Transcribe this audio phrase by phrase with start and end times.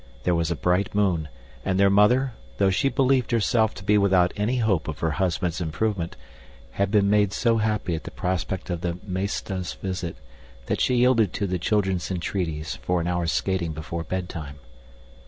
[0.23, 1.27] There was a bright moon,
[1.63, 5.61] and their mother, though she believed herself to be without any hope of her husband's
[5.61, 6.15] improvement,
[6.71, 10.15] had been made so happy at the prospect of the meester's visit,
[10.65, 14.55] that she yielded to the children's entreaties for an hour's skating before bedtime.